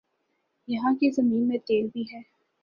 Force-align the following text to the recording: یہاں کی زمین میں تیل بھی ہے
یہاں 0.67 0.93
کی 0.93 1.09
زمین 1.11 1.47
میں 1.47 1.57
تیل 1.57 1.87
بھی 1.87 2.03
ہے 2.13 2.19